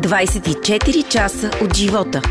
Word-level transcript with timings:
24 0.00 1.08
часа 1.08 1.50
от 1.62 1.76
живота. 1.76 2.22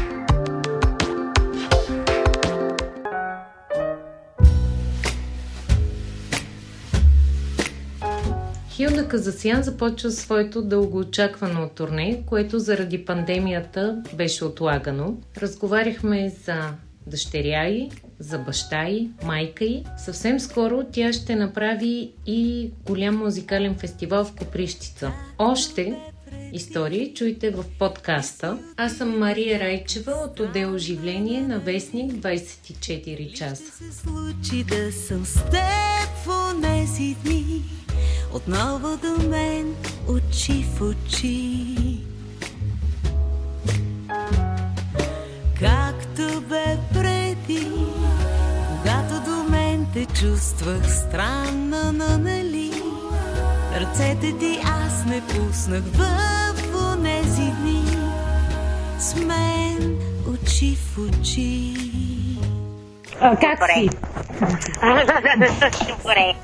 Хилда 8.69 9.07
Казасян 9.07 9.63
започва 9.63 10.11
своето 10.11 10.61
дългоочаквано 10.61 11.69
турне, 11.69 12.23
което 12.25 12.59
заради 12.59 13.05
пандемията 13.05 14.03
беше 14.13 14.45
отлагано. 14.45 15.17
Разговаряхме 15.37 16.29
за 16.45 16.61
дъщеря 17.07 17.67
й, 17.67 17.89
за 18.19 18.37
баща 18.37 18.87
й, 18.87 19.09
майка 19.23 19.65
й. 19.65 19.83
Съвсем 19.97 20.39
скоро 20.39 20.83
тя 20.91 21.13
ще 21.13 21.35
направи 21.35 22.11
и 22.25 22.71
голям 22.85 23.17
музикален 23.17 23.75
фестивал 23.75 24.25
в 24.25 24.35
Коприщица. 24.35 25.11
Още 25.37 25.97
истории 26.53 27.13
чуйте 27.13 27.49
в 27.49 27.65
подкаста. 27.79 28.57
Аз 28.77 28.93
съм 28.93 29.19
Мария 29.19 29.59
Райчева 29.59 30.11
от 30.11 30.39
отдел 30.39 30.75
Оживление 30.75 31.41
на 31.41 31.59
Вестник 31.59 32.11
24 32.11 33.33
часа. 33.33 33.63
се 33.63 33.97
случи 33.97 34.63
да 34.63 34.91
съм 34.91 35.25
с 35.25 35.33
теб 35.33 35.99
в 36.25 36.49
дни, 37.23 37.61
отново 38.33 38.97
до 38.97 39.27
мен 39.27 39.75
очи 40.07 40.63
в 40.63 40.81
очи. 40.81 41.97
Както 45.59 46.41
бе 46.41 46.77
преди, 46.93 47.67
когато 48.69 49.31
до 49.31 49.51
мен 49.51 49.87
те 49.93 50.05
чувствах 50.05 50.95
странно, 50.95 51.93
но 51.93 52.17
нали 52.17 52.71
Ръцете 53.79 54.37
ти 54.39 54.59
аз 54.63 55.05
не 55.05 55.21
пуснах 55.21 55.81
в 55.93 56.93
онези 56.93 57.51
дни 57.51 57.85
С 58.99 59.15
мен 59.15 59.99
очи 60.33 60.75
в 60.75 60.97
очи 60.97 61.73
А, 63.21 63.35
как 63.35 63.71
си? 63.73 63.89
Добре. 65.87 66.35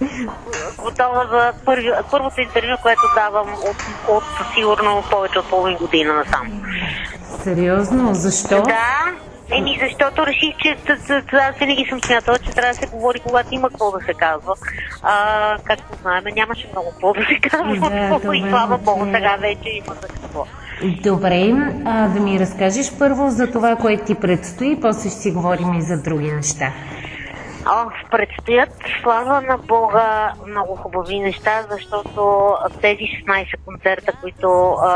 Готова 0.77 1.27
за 1.31 1.53
първи, 1.65 1.91
първото 2.11 2.41
интервю, 2.41 2.77
което 2.81 3.01
давам 3.15 3.53
от, 3.53 3.83
от 4.07 4.23
сигурно 4.55 5.03
повече 5.11 5.39
от 5.39 5.49
половин 5.49 5.77
година 5.77 6.13
насам. 6.13 6.63
Сериозно? 7.43 8.15
Защо? 8.15 8.61
Да, 8.61 9.11
еми 9.51 9.79
защото 9.81 10.25
реших, 10.25 10.57
че 10.57 10.77
аз 11.33 11.57
винаги 11.57 11.85
съм 11.89 12.01
смятала, 12.01 12.37
че 12.37 12.51
трябва 12.51 12.73
да 12.73 12.79
се 12.79 12.87
говори, 12.87 13.19
когато 13.19 13.47
има 13.51 13.69
какво 13.69 13.91
да 13.91 14.05
се 14.05 14.13
казва. 14.13 14.53
А, 15.03 15.57
както 15.63 15.97
знаем, 16.01 16.23
нямаше 16.35 16.67
много 16.71 16.89
какво 16.91 17.13
да 17.13 17.21
се 17.25 17.49
казва. 17.49 17.89
Да, 17.89 18.35
и 18.35 18.41
слава. 18.49 18.77
Богу, 18.77 19.05
сега 19.05 19.35
вече 19.39 19.69
има 19.69 19.95
за 20.01 20.07
какво. 20.07 20.45
Добре, 21.03 21.53
а, 21.85 22.07
да 22.07 22.19
ми 22.19 22.39
разкажеш 22.39 22.91
първо 22.99 23.29
за 23.29 23.51
това, 23.51 23.75
което 23.75 24.05
ти 24.05 24.15
предстои, 24.15 24.79
после 24.81 25.09
ще 25.09 25.19
си 25.19 25.31
говорим 25.31 25.73
и 25.73 25.81
за 25.81 26.01
други 26.01 26.31
неща. 26.31 26.71
О, 27.67 27.89
предстоят, 28.11 28.69
слава 29.01 29.41
на 29.41 29.57
Бога, 29.57 30.33
много 30.47 30.75
хубави 30.75 31.19
неща, 31.19 31.65
защото 31.69 32.53
тези 32.81 33.01
16 33.27 33.45
концерта, 33.65 34.13
които 34.21 34.71
а, 34.71 34.89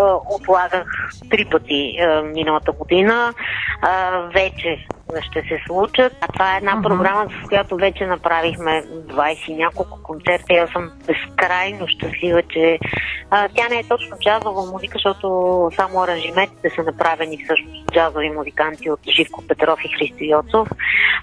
а, 0.00 0.14
отлагах 0.30 0.86
три 1.30 1.44
пъти 1.44 1.98
а, 2.00 2.22
миналата 2.22 2.72
година, 2.72 3.34
а, 3.82 4.10
вече 4.34 4.86
ще 5.20 5.40
се 5.40 5.60
случат. 5.66 6.12
А 6.20 6.26
това 6.32 6.54
е 6.54 6.56
една 6.56 6.74
Мгм. 6.74 6.82
програма, 6.82 7.26
с 7.44 7.48
която 7.48 7.76
вече 7.76 8.06
направихме 8.06 8.82
20 8.82 9.48
и 9.48 9.54
няколко 9.54 10.02
концерта 10.02 10.52
и 10.52 10.56
аз 10.56 10.70
съм 10.70 10.90
безкрайно 11.06 11.88
щастлива, 11.88 12.42
че 12.42 12.78
а, 13.30 13.48
тя 13.54 13.68
не 13.68 13.78
е 13.78 13.88
точно 13.88 14.16
джазова 14.24 14.72
музика, 14.72 14.92
защото 14.94 15.70
само 15.76 16.02
аранжиментите 16.02 16.70
са 16.76 16.82
направени 16.82 17.44
всъщност 17.44 17.87
джазови 17.92 18.30
музиканти 18.30 18.90
от 18.90 19.00
Живко 19.08 19.44
Петров 19.48 19.78
и 19.84 19.88
Христо 19.88 20.24
Йоцов. 20.24 20.68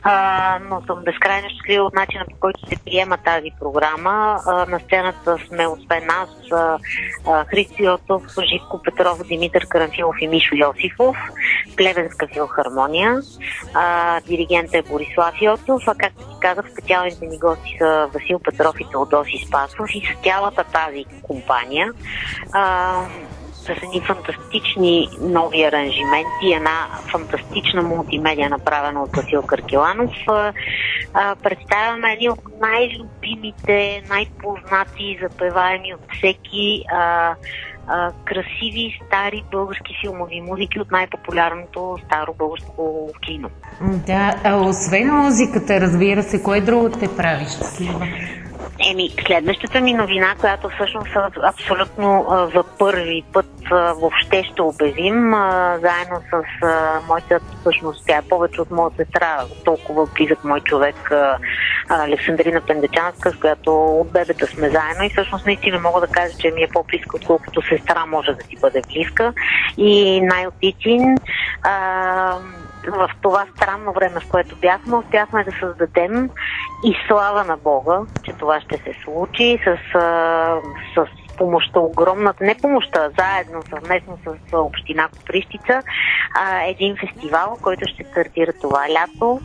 А, 0.03 0.59
но 0.69 0.81
съм 0.81 1.03
безкрайно 1.03 1.49
щастлива 1.49 1.83
от 1.83 1.93
начина 1.93 2.25
по 2.31 2.39
който 2.39 2.69
се 2.69 2.75
приема 2.85 3.17
тази 3.17 3.51
програма. 3.59 4.39
А, 4.45 4.65
на 4.65 4.79
сцената 4.79 5.37
сме 5.47 5.67
освен 5.67 6.05
нас 6.07 6.29
а, 6.51 6.77
а, 7.27 7.45
Христо 7.45 7.83
Йоцов, 7.83 8.23
Живко 8.49 8.81
Петров, 8.83 9.27
Димитър 9.27 9.67
Карамфилов 9.67 10.15
и 10.21 10.27
Мишо 10.27 10.55
Йосифов, 10.55 11.17
Плевенска 11.77 12.27
филхармония. 12.27 13.21
А, 13.73 14.19
диригент 14.21 14.73
е 14.73 14.81
Борислав 14.81 15.41
Йоцов, 15.41 15.81
а 15.87 15.95
както 15.95 16.23
ти 16.23 16.35
казах, 16.39 16.65
специалните 16.71 17.25
ни 17.25 17.39
гости 17.39 17.75
са 17.77 18.09
Васил 18.13 18.39
Петров 18.39 18.75
и 18.79 18.89
Теодоси 18.91 19.45
Спасов 19.47 19.89
и 19.93 20.01
с 20.01 20.23
цялата 20.23 20.63
тази 20.63 21.05
компания. 21.23 21.91
А, 22.53 22.95
с 23.65 23.69
едни 23.69 24.01
фантастични 24.01 25.09
нови 25.21 25.63
аранжименти, 25.63 26.53
една 26.55 26.87
фантастична 27.11 27.81
мултимедия, 27.81 28.49
направена 28.49 29.03
от 29.03 29.15
Васил 29.15 29.41
Каркеланов. 29.41 30.11
Представяме 31.43 32.13
едни 32.13 32.29
от 32.29 32.39
най-любимите, 32.61 34.03
най-познати, 34.09 35.19
запеваеми 35.21 35.93
от 35.93 36.01
всеки 36.17 36.83
а, 36.93 37.35
а, 37.87 38.11
красиви 38.25 38.99
стари 39.07 39.43
български 39.51 39.97
филмови 40.01 40.41
музики 40.41 40.79
от 40.79 40.91
най-популярното 40.91 41.97
старо 42.05 42.33
българско 42.37 43.09
кино. 43.21 43.49
Да, 43.81 44.35
а 44.43 44.55
освен 44.55 45.15
музиката, 45.15 45.81
разбира 45.81 46.23
се, 46.23 46.43
кое 46.43 46.61
друго 46.61 46.89
те 46.89 47.15
прави 47.17 47.45
щастлива? 47.45 48.07
Еми, 48.79 49.09
следващата 49.27 49.81
ми 49.81 49.93
новина, 49.93 50.35
която 50.39 50.69
всъщност 50.69 51.09
абсолютно 51.43 52.25
а, 52.29 52.47
за 52.47 52.63
първи 52.79 53.23
път 53.33 53.45
а, 53.71 53.93
въобще 53.93 54.43
ще 54.43 54.61
обявим, 54.61 55.33
а, 55.33 55.77
заедно 55.81 56.21
с 56.29 56.65
а, 56.65 56.99
моята, 57.07 57.39
всъщност 57.61 58.03
тя 58.07 58.17
е 58.17 58.21
повече 58.21 58.61
от 58.61 58.71
моя 58.71 58.91
сестра, 58.97 59.43
толкова 59.65 60.07
близък 60.15 60.43
мой 60.43 60.61
човек, 60.61 61.11
а, 61.11 61.37
Александрина 61.89 62.61
Пендечанска, 62.61 63.31
с 63.31 63.35
която 63.35 63.85
от 63.85 64.11
бебета 64.11 64.47
сме 64.47 64.69
заедно 64.69 65.03
и 65.03 65.09
всъщност 65.09 65.45
наистина 65.45 65.79
мога 65.79 66.01
да 66.01 66.07
кажа, 66.07 66.37
че 66.37 66.51
ми 66.51 66.63
е 66.63 66.69
по-близка, 66.73 67.15
отколкото 67.15 67.61
сестра 67.61 68.05
може 68.05 68.33
да 68.33 68.43
си 68.43 68.57
бъде 68.61 68.81
близка. 68.93 69.33
И 69.77 70.21
най-отичин 70.21 71.17
в 72.87 73.09
това 73.21 73.45
странно 73.55 73.93
време, 73.93 74.19
в 74.19 74.29
което 74.29 74.55
бяхме, 74.55 74.95
успяхме 74.95 75.43
да 75.43 75.51
създадем 75.51 76.29
и 76.83 76.95
слава 77.07 77.43
на 77.43 77.57
Бога, 77.57 78.01
че 78.23 78.33
това 78.33 78.61
ще 78.61 78.77
се 78.77 78.93
случи 79.03 79.59
с, 79.65 79.77
с 80.95 81.07
помощта 81.37 81.79
огромната, 81.79 82.43
не 82.43 82.55
помощта, 82.61 83.09
заедно, 83.19 83.61
съвместно 83.69 84.17
с 84.25 84.57
Община 84.57 85.07
Коприщица, 85.07 85.81
един 86.67 86.95
фестивал, 86.97 87.57
който 87.61 87.85
ще 87.87 88.03
стартира 88.11 88.53
това 88.61 88.85
лято. 88.89 89.39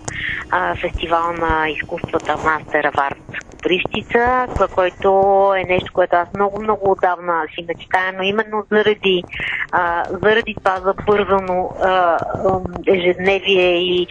Фестивал 0.81 1.33
на 1.33 1.69
изкуствата 1.69 2.39
Мастер 2.45 2.85
Аварт 2.85 3.19
Коприщица, 3.51 4.47
кой- 4.57 4.69
който 4.69 5.53
е 5.57 5.65
нещо, 5.65 5.93
което 5.93 6.17
аз 6.17 6.29
много, 6.35 6.63
много 6.63 6.91
отдавна 6.91 7.45
си 7.55 7.65
мечтая, 7.69 8.13
но 8.17 8.23
именно 8.23 8.67
заради, 8.71 9.23
заради 10.23 10.55
това 10.65 10.77
забързано 10.77 11.71
ежедневие 12.87 13.77
и 13.77 14.07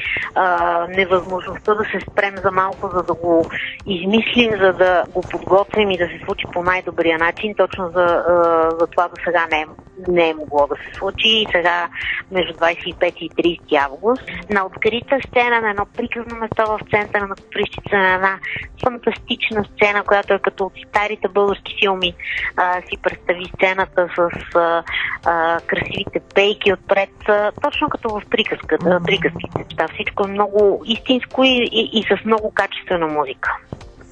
невъзможността 0.90 1.73
да 1.75 1.84
се 1.84 2.00
спрем 2.11 2.35
за 2.44 2.51
малко, 2.51 2.90
за 2.94 3.03
да 3.03 3.13
го 3.13 3.46
измислим, 3.85 4.51
за 4.61 4.73
да 4.73 5.03
го 5.13 5.22
подготвим 5.22 5.91
и 5.91 5.97
да 5.97 6.06
се 6.07 6.19
случи 6.25 6.46
по 6.53 6.63
най-добрия 6.63 7.17
начин. 7.17 7.56
Точно 7.69 7.90
за, 7.90 8.24
а, 8.28 8.69
за 8.80 8.88
това 8.88 9.07
до 9.07 9.16
сега 9.25 9.47
не 9.52 9.62
е, 9.62 9.66
не 10.07 10.30
е 10.30 10.34
могло 10.34 10.68
да 10.68 10.75
се 10.75 10.97
случи. 10.97 11.28
И 11.28 11.47
сега 11.52 11.88
между 12.31 12.53
25 12.53 13.13
и 13.16 13.30
30 13.30 13.84
август 13.85 14.24
на 14.50 14.66
открита 14.66 15.18
сцена 15.28 15.62
на 15.62 15.69
едно 15.69 15.85
приказно 15.97 16.40
место 16.40 16.63
в 16.68 16.79
центъра 16.91 17.28
на 17.28 17.35
Коприщица 17.35 17.97
на 17.97 18.13
една 18.13 18.40
фантастична 18.84 19.66
сцена, 19.66 20.03
която 20.03 20.34
е 20.34 20.40
като 20.40 20.66
от 20.66 20.74
старите 20.90 21.28
български 21.28 21.75
филми. 21.79 22.13
А, 22.58 22.81
си 22.81 22.97
представи 23.03 23.46
сцената 23.56 24.08
с 24.16 24.56
а, 24.56 24.84
а, 25.25 25.59
красивите 25.68 26.19
пейки 26.35 26.73
отпред, 26.73 27.29
а, 27.29 27.52
точно 27.61 27.90
като 27.90 28.09
в 28.09 28.22
приказката, 28.29 28.99
приказките. 29.05 29.66
Да, 29.76 29.88
всичко 29.93 30.23
е 30.26 30.32
много 30.32 30.82
истинско 30.85 31.43
и, 31.43 31.70
и, 31.72 31.99
и 31.99 32.03
с 32.03 32.26
много 32.26 32.52
качествена 32.52 33.08
музика 33.08 33.58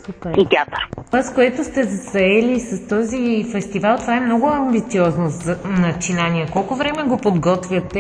Супер. 0.08 0.34
и 0.38 0.46
театър. 0.50 0.88
Това, 1.06 1.24
с 1.24 1.34
което 1.34 1.64
сте 1.64 1.84
заели 1.84 2.60
с 2.60 2.88
този 2.88 3.46
фестивал, 3.52 3.98
това 3.98 4.16
е 4.16 4.20
много 4.20 4.48
амбициозно 4.48 5.30
начинание. 5.66 6.48
Колко 6.54 6.76
време 6.76 7.04
го 7.04 7.18
подготвяте 7.18 8.00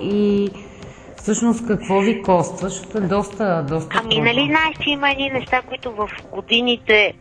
и 0.00 0.48
всъщност 1.16 1.66
какво 1.66 2.00
ви 2.00 2.22
коства, 2.22 2.68
защото 2.68 2.98
е 2.98 3.00
доста, 3.00 3.66
доста 3.68 4.02
Ами, 4.04 4.20
нали 4.20 4.46
знаеш, 4.50 4.76
че 4.84 4.90
има 4.90 5.10
едни 5.10 5.30
неща, 5.30 5.62
които 5.68 5.92
в 5.92 6.08
годините 6.32 7.12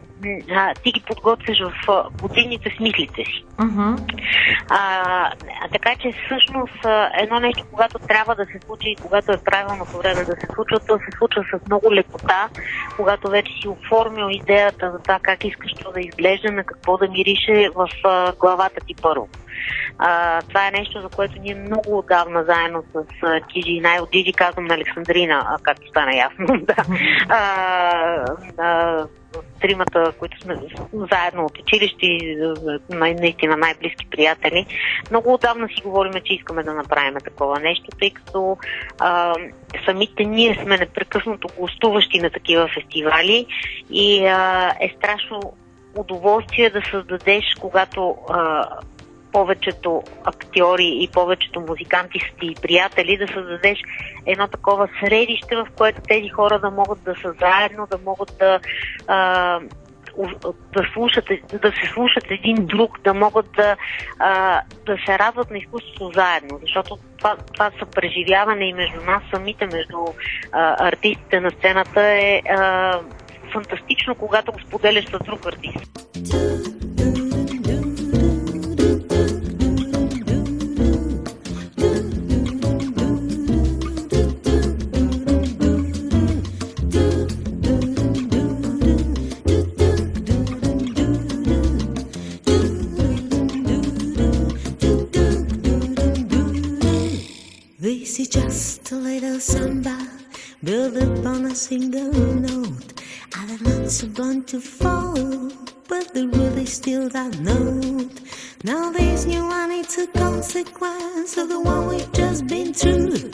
а, 0.51 0.73
ти 0.73 0.91
ги 0.91 1.03
подготвяш 1.07 1.57
в 1.62 2.09
годините 2.21 2.69
с 2.77 2.79
мислите 2.79 3.23
си. 3.25 3.45
Мгм. 3.59 3.95
А, 4.69 5.31
така 5.71 5.95
че 6.01 6.12
всъщност 6.25 6.85
едно 7.21 7.39
нещо, 7.39 7.63
когато 7.71 8.00
трябва 8.00 8.35
да 8.35 8.45
се 8.45 8.59
случи 8.65 8.89
и 8.89 8.95
когато 8.95 9.31
е 9.31 9.44
правилното 9.45 9.97
време 9.97 10.25
да 10.25 10.35
се 10.35 10.47
случва, 10.56 10.79
то 10.79 10.97
се 10.97 11.17
случва 11.17 11.44
с 11.44 11.67
много 11.67 11.94
лекота, 11.94 12.50
когато 12.95 13.29
вече 13.29 13.51
си 13.62 13.67
оформил 13.67 14.27
идеята 14.31 14.91
за 14.91 15.00
това 15.00 15.19
как 15.21 15.45
искаш 15.45 15.71
то 15.83 15.91
да 15.91 16.00
изглежда, 16.00 16.51
на 16.51 16.63
какво 16.63 16.97
да 16.97 17.07
мирише 17.07 17.69
в 17.75 17.89
а, 18.03 18.33
главата 18.39 18.85
ти 18.88 18.95
първо. 19.01 19.27
А, 19.97 20.41
това 20.41 20.68
е 20.68 20.71
нещо, 20.71 21.01
за 21.01 21.09
което 21.09 21.41
ние 21.41 21.56
много 21.56 21.97
отдавна 21.97 22.44
заедно 22.44 22.83
с 22.94 23.03
Тижи, 23.53 23.79
най 23.79 24.00
от 24.00 24.11
Джиджи 24.11 24.33
казвам 24.33 24.65
на 24.65 24.73
Александрина, 24.73 25.57
както 25.63 25.88
стана 25.88 26.15
ясно, 26.15 26.45
да. 26.65 26.75
А, 27.29 28.25
а, 28.57 29.06
тримата, 29.65 30.12
които 30.19 30.41
сме 30.41 30.56
заедно 30.94 31.45
от 31.45 31.59
училище, 31.59 32.07
наистина 32.89 33.57
най-близки 33.57 34.07
приятели, 34.12 34.65
много 35.12 35.33
отдавна 35.33 35.67
си 35.67 35.81
говорим, 35.83 36.13
че 36.23 36.33
искаме 36.33 36.63
да 36.63 36.73
направим 36.73 37.15
такова 37.23 37.59
нещо, 37.59 37.85
тъй 38.00 38.09
като 38.09 38.57
а, 39.00 39.33
самите 39.85 40.23
ние 40.23 40.59
сме 40.63 40.77
непрекъснато 40.77 41.47
гостуващи 41.59 42.19
на 42.19 42.29
такива 42.29 42.67
фестивали 42.67 43.45
и 43.89 44.25
а, 44.25 44.71
е 44.79 44.94
страшно 44.97 45.39
удоволствие 45.95 46.69
да 46.69 46.81
създадеш, 46.91 47.44
когато 47.59 48.15
а, 48.29 48.65
повечето 49.35 50.03
актьори 50.23 50.97
и 51.01 51.09
повечето 51.13 51.61
музиканти 51.61 52.19
ти 52.39 52.55
приятели, 52.61 53.17
да 53.17 53.27
създадеш 53.27 53.79
едно 54.25 54.47
такова 54.47 54.87
средище, 54.99 55.55
в 55.55 55.67
което 55.77 56.01
тези 56.07 56.29
хора 56.29 56.59
да 56.59 56.71
могат 56.71 57.03
да 57.03 57.15
са 57.21 57.33
заедно, 57.39 57.87
да 57.91 57.97
могат 58.05 58.37
да 58.39 58.59
а, 59.07 59.59
да, 60.73 60.83
слушат, 60.93 61.25
да 61.61 61.71
се 61.71 61.93
слушат 61.93 62.23
един 62.29 62.65
друг, 62.65 62.99
да 63.03 63.13
могат 63.13 63.45
да, 63.55 63.75
а, 64.19 64.61
да 64.85 64.97
се 65.05 65.19
радват 65.19 65.51
на 65.51 65.57
изкуството 65.57 66.11
заедно. 66.15 66.59
Защото 66.61 66.97
това, 67.17 67.35
това 67.53 67.71
съпреживяване 67.79 68.65
и 68.65 68.73
между 68.73 69.01
нас 69.05 69.23
самите, 69.33 69.65
между 69.65 69.97
а, 70.51 70.87
артистите 70.87 71.39
на 71.39 71.49
сцената 71.49 72.01
е 72.01 72.41
а, 72.49 72.99
фантастично, 73.53 74.15
когато 74.15 74.51
го 74.51 74.59
споделяш 74.59 75.05
с 75.05 75.19
друг 75.25 75.45
артист. 75.45 76.55
Still 107.10 107.22
that 107.22 107.40
note. 107.40 108.19
Now 108.63 108.92
this 108.92 109.25
new 109.25 109.46
one, 109.46 109.72
it's 109.72 109.98
a 109.98 110.07
consequence 110.07 111.38
of 111.38 111.50
the 111.50 111.60
one 111.60 111.88
we've 111.88 112.12
just 112.13 112.48
been 112.48 112.74
through. 112.74 113.31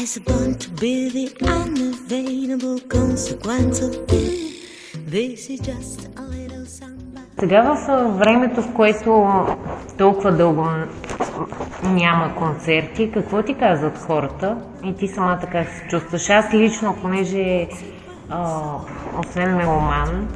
It's 0.00 0.18
born 0.18 0.58
to 0.58 0.70
be 0.82 1.08
the 1.08 1.26
unavailable 1.58 2.80
consequence 2.80 3.80
of 3.80 3.92
it. 4.08 5.10
This 5.10 5.50
is 5.50 5.60
just 5.60 6.08
a 6.16 6.22
little 6.22 6.66
samba. 6.66 7.20
Сега 7.40 7.62
в 7.62 8.18
времето, 8.18 8.62
в 8.62 8.72
което 8.74 9.26
толкова 9.98 10.32
дълго 10.32 10.66
няма 11.84 12.34
концерти, 12.34 13.10
какво 13.10 13.42
ти 13.42 13.54
казват 13.54 13.98
хората 13.98 14.56
и 14.84 14.94
ти 14.96 15.08
самата 15.08 15.46
как 15.52 15.68
се 15.68 15.88
чувстваш? 15.88 16.30
Аз 16.30 16.54
лично, 16.54 16.96
понеже 17.02 17.68
а, 18.30 18.60
освен 19.18 19.56
меломан, 19.56 20.28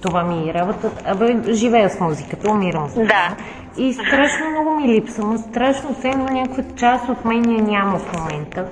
това 0.00 0.22
ми 0.22 0.50
е 0.50 0.54
работа. 0.54 0.90
Абе, 1.04 1.52
живея 1.52 1.90
с 1.90 2.00
музиката, 2.00 2.50
умирам 2.50 2.88
се. 2.88 3.04
Да. 3.04 3.36
И 3.78 3.92
страшно 3.92 4.50
много 4.50 4.70
ми 4.70 4.88
липсва, 4.88 5.38
страшно 5.38 5.94
все 5.94 6.08
едно 6.08 6.24
някаква 6.24 6.64
част 6.76 7.08
от 7.08 7.24
мен 7.24 7.50
я 7.50 7.62
няма 7.62 7.98
в 7.98 8.12
момента. 8.18 8.66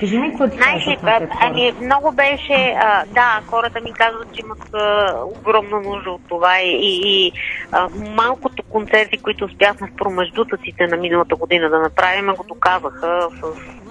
Кажи 0.00 0.18
ми, 0.18 0.30
какво 0.30 0.48
ти 0.48 0.56
Знаеш 0.56 0.86
ли, 0.86 0.98
ами 1.40 1.72
много 1.82 2.12
беше, 2.12 2.76
а, 2.80 3.04
да, 3.06 3.40
хората 3.46 3.80
ми 3.80 3.92
казват, 3.92 4.32
че 4.32 4.40
имат 4.40 4.74
а, 4.74 5.14
огромна 5.24 5.80
нужда 5.80 6.10
от 6.10 6.20
това 6.28 6.60
и, 6.60 6.70
и, 6.70 7.00
и 7.04 7.32
а, 7.72 7.88
малкото 8.16 8.62
концерти, 8.62 9.18
които 9.18 9.44
успяхме 9.44 9.88
в 9.88 9.96
промеждутъците 9.96 10.86
на 10.86 10.96
миналата 10.96 11.36
година 11.36 11.70
да 11.70 11.78
направим, 11.78 12.26
го 12.26 12.44
доказаха 12.48 13.28
с 13.32 13.42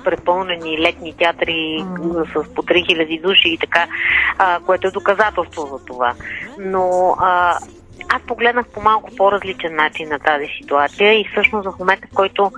препълнени 0.07 0.81
летни 0.81 1.13
театри 1.13 1.86
с 2.33 2.54
по 2.54 2.63
3000 2.63 3.21
души 3.21 3.50
и 3.50 3.57
така, 3.57 3.88
а, 4.38 4.59
което 4.59 4.88
е 4.88 4.92
доказателство 4.92 5.62
за 5.62 5.86
това. 5.86 6.13
Но 6.59 7.15
а, 7.19 7.57
аз 8.09 8.21
погледнах 8.27 8.65
по 8.68 8.81
малко 8.81 9.15
по-различен 9.18 9.75
начин 9.75 10.09
на 10.09 10.19
тази 10.19 10.45
ситуация 10.62 11.19
и 11.19 11.27
всъщност 11.31 11.69
в 11.69 11.80
момента, 11.80 12.07
в 12.12 12.15
който 12.15 12.51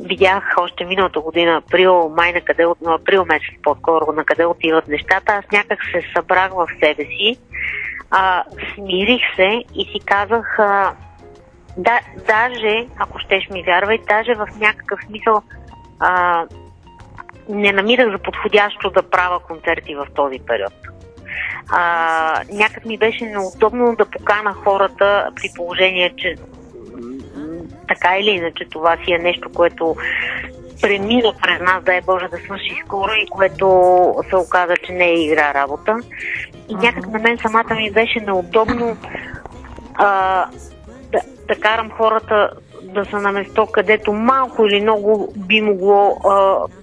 видях 0.00 0.54
още 0.60 0.84
миналата 0.84 1.20
година, 1.20 1.56
април, 1.56 2.08
май 2.16 2.32
на 2.32 2.40
къде, 2.40 2.64
но 2.82 2.92
април 2.92 3.24
месец 3.24 3.54
по-скоро, 3.62 4.12
на 4.12 4.24
къде 4.24 4.46
отиват 4.46 4.88
нещата, 4.88 5.32
аз 5.32 5.44
някак 5.52 5.78
се 5.84 6.02
събрах 6.16 6.52
в 6.52 6.66
себе 6.80 7.04
си, 7.04 7.36
а, 8.10 8.44
смирих 8.74 9.22
се 9.36 9.62
и 9.74 9.84
си 9.92 10.00
казах, 10.04 10.58
а, 10.58 10.92
да, 11.76 12.00
даже, 12.26 12.86
ако 12.98 13.18
щеш 13.18 13.48
ми 13.50 13.62
вярвай, 13.62 13.98
даже 14.08 14.34
в 14.34 14.46
някакъв 14.60 15.00
смисъл 15.06 15.42
а, 16.00 16.44
не 17.48 17.72
намирах 17.72 18.10
за 18.10 18.18
подходящо 18.18 18.90
да 18.90 19.02
правя 19.02 19.40
концерти 19.40 19.94
в 19.94 20.06
този 20.14 20.38
период. 20.38 20.72
А, 21.70 22.42
някак 22.52 22.84
ми 22.84 22.98
беше 22.98 23.24
неудобно 23.24 23.96
да 23.96 24.06
покана 24.06 24.52
хората 24.52 25.30
при 25.36 25.48
положение, 25.56 26.14
че 26.16 26.34
така 27.88 28.18
или 28.18 28.30
иначе 28.30 28.64
това 28.70 28.96
си 28.96 29.12
е 29.12 29.18
нещо, 29.18 29.52
което 29.54 29.96
премина 30.82 31.32
през 31.42 31.60
нас, 31.60 31.84
дай 31.84 32.00
Боже, 32.00 32.28
да 32.28 32.36
свърши 32.36 32.82
скоро 32.86 33.10
и 33.12 33.26
което 33.30 33.66
се 34.28 34.36
оказа, 34.36 34.74
че 34.86 34.92
не 34.92 35.04
е 35.04 35.24
игра 35.24 35.54
работа. 35.54 35.96
И 36.68 36.74
някак 36.74 37.06
на 37.06 37.18
мен 37.18 37.38
самата 37.38 37.74
ми 37.74 37.90
беше 37.90 38.20
неудобно 38.20 38.96
а, 39.94 40.44
да, 41.12 41.20
да 41.48 41.60
карам 41.60 41.90
хората 41.90 42.50
да 42.94 43.04
са 43.04 43.20
на 43.20 43.32
место, 43.32 43.66
където 43.66 44.12
малко 44.12 44.64
или 44.66 44.80
много 44.80 45.32
би 45.36 45.60
могло 45.60 46.16
а, 46.24 46.30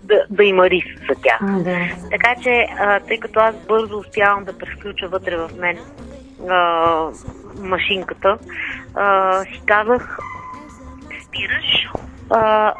да, 0.03 0.25
да 0.29 0.43
има 0.43 0.69
риск 0.69 0.99
за 1.09 1.21
тях. 1.21 1.63
Да. 1.63 1.77
Така 2.11 2.35
че, 2.43 2.65
а, 2.79 2.99
тъй 2.99 3.19
като 3.19 3.39
аз 3.39 3.55
бързо 3.67 3.97
успявам 3.97 4.43
да 4.43 4.57
пресключа 4.57 5.07
вътре 5.07 5.37
в 5.37 5.49
мен 5.59 5.77
а, 6.49 7.09
машинката, 7.59 8.37
а, 8.95 9.39
си 9.43 9.61
казах, 9.65 10.19
спираш. 11.27 11.87
А, 12.29 12.73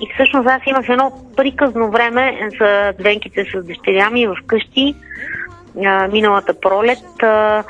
и 0.00 0.14
всъщност 0.14 0.48
аз 0.48 0.62
имах 0.66 0.88
едно 0.88 1.12
приказно 1.36 1.90
време 1.90 2.50
за 2.60 2.92
двенките 2.98 3.44
с 3.44 3.62
дъщеря 3.62 4.10
ми 4.10 4.28
вкъщи 4.44 4.94
а, 5.84 6.08
миналата 6.08 6.60
пролет. 6.60 7.22
А, 7.22 7.64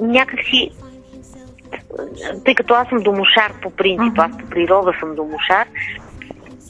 някакси 0.00 0.70
тъй 2.44 2.54
като 2.54 2.74
аз 2.74 2.88
съм 2.88 2.98
домошар 2.98 3.52
по 3.62 3.70
принцип, 3.70 4.18
аз 4.18 4.38
по 4.38 4.46
природа 4.50 4.92
съм 5.00 5.14
домошар, 5.14 5.66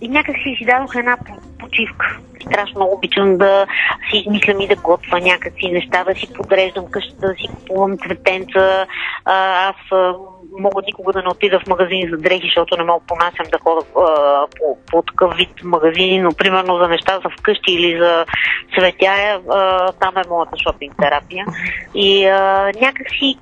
и 0.00 0.08
някак 0.08 0.36
си 0.36 0.54
си 0.58 0.64
дадох 0.64 0.94
една 0.94 1.16
почивка. 1.58 2.18
Страшно 2.46 2.76
много 2.76 2.94
обичам 2.94 3.38
да 3.38 3.66
си 4.10 4.16
измислям 4.18 4.60
и 4.60 4.68
да 4.68 4.76
готвя 4.76 5.20
някакви 5.20 5.72
неща, 5.72 6.04
да 6.04 6.14
си 6.14 6.32
подреждам 6.32 6.90
къщата, 6.90 7.26
да 7.26 7.34
си 7.34 7.48
купувам 7.48 7.98
цветенца. 7.98 8.86
Аз 9.24 9.76
мога 10.58 10.82
никога 10.86 11.12
да 11.12 11.22
не 11.22 11.28
отида 11.28 11.60
в 11.60 11.66
магазин 11.66 12.08
за 12.10 12.16
дрехи, 12.16 12.46
защото 12.46 12.76
не 12.76 12.84
мога 12.84 13.04
понасям 13.06 13.46
да 13.52 13.58
ходя 13.58 13.86
по, 14.58 14.78
по 14.90 15.02
такъв 15.02 15.36
вид 15.36 15.48
магазини, 15.64 16.20
но 16.20 16.30
примерно 16.32 16.78
за 16.78 16.88
неща 16.88 17.20
за 17.24 17.30
вкъщи 17.38 17.72
или 17.72 17.98
за 17.98 18.24
цветя, 18.74 19.40
а, 19.50 19.92
там 19.92 20.16
е 20.16 20.28
моята 20.28 20.56
шопинг 20.56 20.94
терапия. 21.02 21.46
И 21.94 22.26
а, 22.26 22.72
някакси 22.80 23.38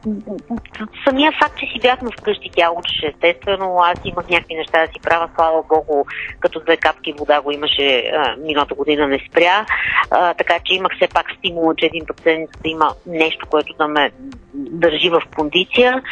самия 1.08 1.32
факт, 1.32 1.58
че 1.58 1.66
си 1.66 1.80
бяхме 1.82 2.10
вкъщи, 2.20 2.50
тя 2.56 2.70
учеше 2.70 3.06
естествено, 3.06 3.78
аз 3.82 3.98
имах 4.04 4.28
някакви 4.28 4.54
неща 4.54 4.86
да 4.86 4.92
си 4.92 5.00
правя, 5.02 5.28
слава 5.34 5.62
Богу, 5.68 6.04
като 6.40 6.60
две 6.60 6.76
капки 6.76 7.14
вода 7.18 7.40
го 7.40 7.50
имаше 7.50 7.98
а, 7.98 8.36
миналата 8.36 8.74
година 8.74 9.06
не 9.08 9.18
спря, 9.30 9.66
а, 10.10 10.34
така 10.34 10.54
че 10.64 10.74
имах 10.74 10.92
все 10.96 11.08
пак 11.08 11.26
стимула, 11.38 11.74
че 11.76 11.86
един 11.86 12.06
път 12.06 12.20
седмицата 12.22 12.68
има 12.68 12.90
нещо, 13.06 13.46
което 13.50 13.74
да 13.78 13.88
ме 13.88 14.10
държи 14.54 15.10
в 15.10 15.22
кондиция. 15.36 16.02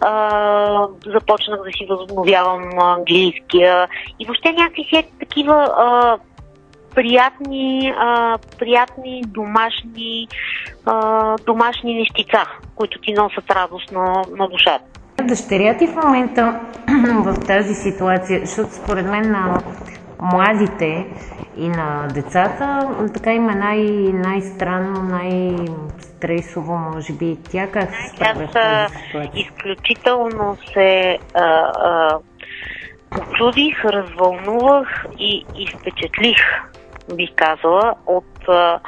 А, 0.00 0.10
започнах 1.06 1.60
да 1.64 1.70
си 1.78 1.86
възобновявам 1.88 2.78
английския 2.78 3.88
и 4.20 4.26
въобще 4.26 4.52
някакви 4.52 4.84
си 4.84 5.04
такива 5.20 5.54
а, 5.54 6.18
приятни, 6.94 7.92
а, 7.98 8.38
приятни 8.58 9.22
домашни, 9.26 10.28
а, 10.86 11.36
домашни 11.46 11.94
нещица, 11.94 12.44
които 12.74 13.00
ти 13.00 13.12
носят 13.12 13.50
радост 13.50 13.92
на, 13.92 14.24
на 14.36 14.48
душата. 14.48 14.84
Дъщеря 15.24 15.76
ти 15.76 15.86
в 15.86 15.96
момента 16.04 16.60
в 17.24 17.46
тази 17.46 17.74
ситуация, 17.74 18.40
защото 18.40 18.74
според 18.74 19.06
мен 19.06 19.30
на 19.30 19.62
младите 20.22 21.06
и 21.56 21.68
на 21.68 22.08
децата 22.14 22.88
така 23.14 23.32
има 23.32 23.54
най- 23.54 24.12
най-странно, 24.12 25.02
най- 25.02 25.56
стресово, 26.18 26.78
може 26.78 27.12
би. 27.12 27.36
Тя 27.50 27.70
как 27.70 27.90
се 27.90 28.16
справя 28.16 28.46
ситуация? 28.46 29.30
изключително 29.34 30.56
се 30.72 31.18
а, 31.34 31.40
а, 31.40 32.18
очудих, 33.20 33.84
развълнувах 33.84 35.06
и, 35.18 35.44
и 35.56 35.66
впечатлих, 35.66 36.36
бих 37.14 37.30
казала, 37.36 37.94
от 38.06 38.48
а, 38.48 38.80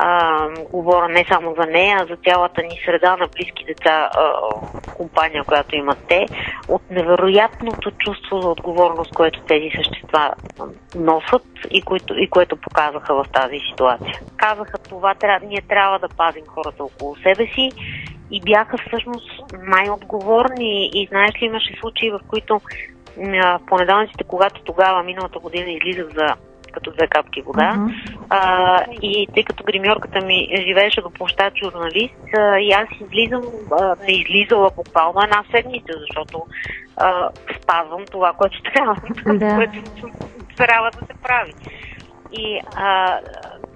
а, 0.00 0.48
говоря 0.72 1.08
не 1.08 1.24
само 1.28 1.54
за 1.58 1.66
нея, 1.66 1.98
а 2.00 2.06
за 2.06 2.16
цялата 2.16 2.62
ни 2.62 2.80
среда 2.84 3.16
на 3.16 3.26
близки 3.26 3.64
деца, 3.64 4.10
а, 4.12 4.32
компания, 4.96 5.44
която 5.44 5.76
имат 5.76 5.98
те, 6.08 6.26
от 6.68 6.82
невероятното 6.90 7.90
чувство 7.90 8.40
за 8.40 8.48
отговорност, 8.48 9.14
което 9.14 9.40
тези 9.40 9.70
същества 9.76 10.34
носят 10.94 11.44
и, 11.70 11.82
което, 11.82 12.14
и 12.18 12.30
което 12.30 12.56
показаха 12.56 13.14
в 13.14 13.26
тази 13.32 13.58
ситуация. 13.70 14.20
Казаха 14.36 14.78
това, 14.78 15.14
трябва, 15.14 15.46
ние 15.46 15.62
трябва 15.68 15.98
да 15.98 16.08
пазим 16.08 16.44
хората 16.46 16.84
около 16.84 17.16
себе 17.16 17.46
си 17.46 17.70
и 18.30 18.40
бяха 18.40 18.76
всъщност 18.86 19.30
най-отговорни 19.62 20.90
и 20.94 21.06
знаеш 21.06 21.42
ли 21.42 21.46
имаше 21.46 21.74
случаи, 21.80 22.10
в 22.10 22.20
които 22.28 22.60
в 23.16 23.60
понеделниците, 23.66 24.24
когато 24.24 24.62
тогава, 24.62 25.02
миналата 25.02 25.38
година, 25.38 25.70
излизах 25.70 26.08
за 26.14 26.34
като 26.78 26.90
две 26.90 27.06
капки 27.06 27.42
вода. 27.42 27.74
Мгм. 27.74 27.92
А, 28.30 28.84
и 29.02 29.26
тъй 29.34 29.44
като 29.44 29.64
гримьорката 29.64 30.26
ми 30.26 30.48
живееше 30.68 31.00
до 31.00 31.10
площад 31.10 31.52
журналист, 31.56 32.14
а, 32.38 32.58
и 32.58 32.72
аз 32.72 32.88
излизам, 33.00 33.42
а, 33.80 33.96
не 34.06 34.12
излизала 34.12 34.70
буквално 34.76 35.20
една 35.20 35.44
седмица, 35.54 35.92
защото 36.00 36.46
а, 36.96 37.28
спазвам 37.62 38.04
това, 38.10 38.32
което 38.32 38.62
трябва, 38.62 38.96
Да. 39.34 39.54
което 39.56 39.78
трябва 40.56 40.90
да 40.90 41.06
се 41.06 41.22
прави. 41.22 41.52
И 42.32 42.60
а, 42.76 43.18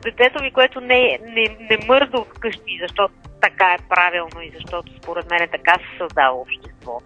детето 0.02 0.42
ми, 0.42 0.50
което 0.50 0.80
не, 0.80 1.18
не, 1.22 1.56
не 1.70 1.78
мърда 1.88 2.18
от 2.18 2.40
къщи, 2.40 2.78
защото 2.82 3.14
така 3.40 3.74
е 3.74 3.88
правилно 3.88 4.40
и 4.42 4.52
защото 4.60 4.92
според 5.02 5.30
мен 5.30 5.48
така 5.52 5.74
се 5.74 5.98
създава 5.98 6.36
общество. 6.36 7.00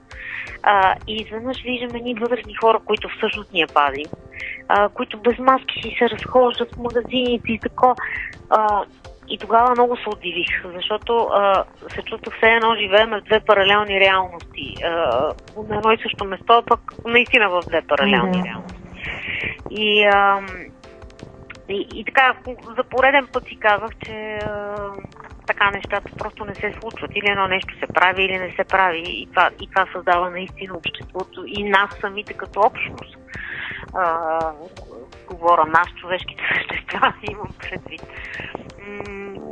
А, 0.62 0.94
и 1.06 1.16
изведнъж 1.16 1.62
виждаме 1.62 1.98
едни 1.98 2.14
възрастни 2.14 2.54
хора, 2.54 2.78
които 2.84 3.08
всъщност 3.08 3.52
ни 3.52 3.60
я 3.60 3.66
пазим, 3.66 4.06
а, 4.68 4.88
които 4.88 5.18
без 5.18 5.38
маски 5.38 5.80
си 5.82 5.96
се 5.98 6.10
разхождат 6.10 6.74
в 6.74 6.78
магазините 6.78 7.52
и 7.52 7.58
така. 7.58 7.94
А, 8.50 8.84
и 9.28 9.38
тогава 9.38 9.70
много 9.70 9.96
се 9.96 10.08
удивих, 10.08 10.64
защото 10.74 11.16
а, 11.16 11.64
се 11.94 12.02
чувствах 12.02 12.36
все 12.36 12.46
едно 12.46 12.74
живеем 12.74 13.10
в 13.10 13.20
две 13.20 13.40
паралелни 13.40 14.00
реалности. 14.00 14.74
А, 14.84 14.88
на 15.68 15.76
едно 15.76 15.92
и 15.92 15.98
също 16.02 16.24
место, 16.24 16.62
пък 16.66 16.80
наистина 17.06 17.48
в 17.48 17.62
две 17.68 17.82
паралелни 17.82 18.38
Да. 18.38 18.44
реалности. 18.44 18.80
И, 19.70 20.04
а, 20.04 20.40
и, 21.68 21.86
и 21.94 22.04
така, 22.04 22.34
за 22.76 22.84
пореден 22.84 23.26
път 23.32 23.44
си 23.44 23.56
казах, 23.56 23.90
че 24.04 24.38
а, 24.46 24.74
така 25.46 25.70
нещата 25.70 26.10
просто 26.18 26.44
не 26.44 26.54
се 26.54 26.74
случват. 26.80 27.10
Или 27.14 27.30
едно 27.30 27.48
нещо 27.48 27.74
се 27.78 27.92
прави, 27.94 28.24
или 28.24 28.38
не 28.38 28.54
се 28.56 28.64
прави. 28.64 29.02
И 29.06 29.26
това, 29.26 29.50
и 29.60 29.68
това 29.70 29.86
създава 29.92 30.30
наистина 30.30 30.74
обществото 30.76 31.44
и 31.46 31.64
нас 31.64 31.90
самите 32.00 32.34
като 32.34 32.60
общност. 32.60 33.16
А, 33.94 34.40
говоря 35.30 35.64
нас, 35.66 35.86
човешките 36.00 36.44
същества, 36.54 37.12
имам 37.30 37.48
предвид. 37.58 38.02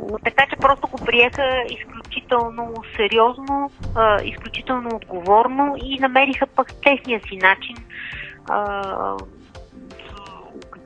Но 0.09 0.19
така 0.23 0.45
че 0.49 0.55
просто 0.55 0.87
го 0.87 0.97
приеха 1.05 1.63
изключително 1.69 2.73
сериозно, 2.95 3.71
а, 3.95 4.21
изключително 4.23 4.89
отговорно 4.95 5.75
и 5.83 5.99
намериха 5.99 6.47
пък 6.47 6.67
техния 6.83 7.21
си 7.27 7.37
начин 7.37 7.75
а, 8.49 9.17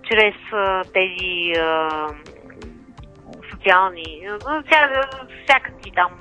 чрез 0.04 0.36
а, 0.54 0.84
тези 0.94 1.60
а, 1.60 1.90
социални, 3.52 4.28
вся, 4.66 5.02
всякакви 5.44 5.92
там 5.96 6.12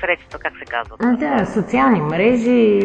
средства, 0.00 0.38
как 0.38 0.52
се 0.58 0.64
казват. 0.64 1.00
А, 1.02 1.16
да, 1.16 1.46
социални 1.46 2.00
мрежи, 2.00 2.80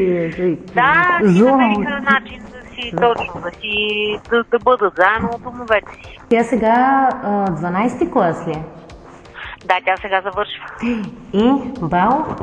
Да, 0.73 1.19
Zoom. 1.23 1.57
намериха 1.57 2.01
начин 2.01 2.41
си 2.81 2.91
точно, 3.01 3.41
да 3.41 3.51
си 3.51 4.19
да, 4.29 4.43
да 4.43 4.59
бъдат 4.59 4.93
заедно 4.95 5.29
от 5.33 5.43
домовете 5.43 5.93
си. 5.93 6.17
Тя 6.29 6.43
сега 6.43 7.09
а, 7.23 7.47
12 7.47 8.13
клас 8.13 8.47
ли 8.47 8.51
е? 8.51 8.63
Да, 9.65 9.75
тя 9.85 9.97
сега 9.97 10.21
завършва. 10.21 10.65
И 11.33 11.71
бал? 11.81 12.25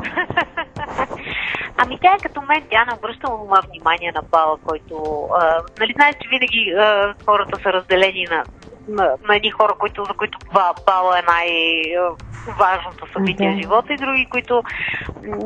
Ами 1.77 1.99
тя 2.01 2.13
е 2.13 2.23
като 2.23 2.41
мен, 2.41 2.63
тя 2.71 2.85
не 2.85 2.93
обръща 2.97 3.27
това 3.27 3.61
внимание 3.69 4.11
на 4.15 4.21
бала, 4.21 4.57
който... 4.65 5.27
А, 5.39 5.61
нали 5.79 5.93
знаеш, 5.95 6.15
че 6.21 6.29
винаги 6.29 6.73
а, 6.77 7.13
хората 7.25 7.59
са 7.63 7.73
разделени 7.73 8.27
на, 8.31 8.43
на, 8.87 9.11
на 9.27 9.35
едни 9.35 9.51
хора, 9.51 9.73
които, 9.79 10.03
за 10.03 10.13
които 10.13 10.37
ба, 10.53 10.73
бала 10.85 11.19
е 11.19 11.21
най-важното 11.27 13.07
събитие 13.13 13.49
Да. 13.51 13.57
в 13.57 13.61
живота 13.61 13.93
и 13.93 13.97
други, 13.97 14.27
които, 14.31 14.63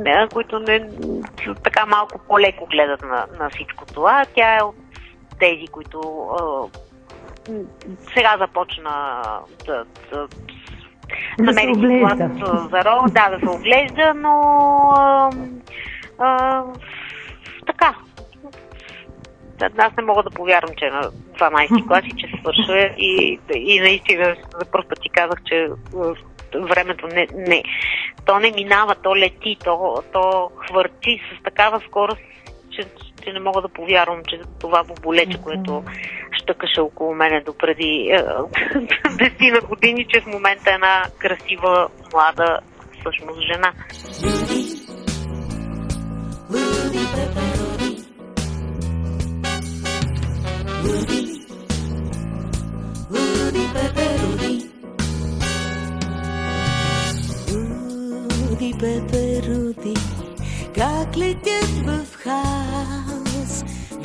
м, 0.05 0.27
които 0.33 0.60
не, 0.60 0.89
така 1.63 1.86
малко 1.86 2.19
по-леко 2.27 2.65
гледат 2.65 3.01
на, 3.01 3.25
на 3.39 3.50
всичко 3.50 3.86
това. 3.86 4.25
Тя 4.36 4.57
е 4.57 4.63
от 4.63 4.75
тези, 5.41 5.67
които 5.67 6.00
а, 6.39 6.67
сега 8.13 8.38
започна 8.39 9.21
да, 9.65 9.86
да 10.12 10.27
Да 11.38 11.43
намери 11.43 11.75
се 11.75 11.79
си 11.79 11.86
оглежда. 11.86 12.27
глас 12.27 12.50
а, 12.50 12.67
за 12.69 12.86
роля, 12.86 13.07
да, 13.10 13.29
да 13.29 13.39
се 13.39 13.57
оглежда, 13.57 14.13
но 14.15 14.39
а, 14.98 15.29
а, 16.19 16.63
така. 17.65 17.95
Да, 19.60 19.69
Аз 19.77 19.93
не 19.98 20.03
мога 20.03 20.24
да 20.24 20.29
повярвам, 20.29 20.75
че 20.77 20.86
е 20.86 20.91
на 20.91 21.01
12 21.01 21.88
класи, 21.88 22.12
че 22.17 22.27
се 22.27 22.41
свършва 22.41 22.79
и, 22.98 23.39
и 23.55 23.79
наистина 23.79 24.36
за 24.60 24.65
първ 24.71 24.86
път 24.89 25.00
ти 25.01 25.10
казах, 25.10 25.43
че 25.45 25.67
времето 26.53 27.07
не, 27.07 27.27
не, 27.36 27.63
то 28.25 28.39
не 28.39 28.51
минава, 28.51 28.95
то 28.95 29.15
лети, 29.15 29.57
то, 29.63 30.03
то 30.13 30.51
хвърчи 30.57 31.21
с 31.39 31.43
такава 31.43 31.81
скорост, 31.88 32.21
че, 32.83 33.23
че 33.23 33.33
не 33.33 33.39
мога 33.39 33.61
да 33.61 33.69
повярвам, 33.69 34.21
че 34.29 34.39
това 34.59 34.83
боболече, 34.83 35.41
което 35.41 35.83
щъкаше 36.31 36.81
около 36.81 37.15
мене 37.15 37.41
допреди 37.45 38.09
е, 38.11 38.17
10 38.23 39.61
на 39.61 39.67
години, 39.67 40.05
че 40.09 40.21
в 40.21 40.25
момента 40.25 40.71
е 40.71 40.73
една 40.73 41.03
красива, 41.19 41.88
млада, 42.13 42.59
всъщност 43.00 43.39
жена. 43.53 43.73
Pepperoni. 53.75 54.55
Woody 57.51 58.71
pepperoni. 58.81 59.95
Как 60.75 61.17
летят 61.17 61.71
в 61.85 62.13
хаос, 62.13 62.50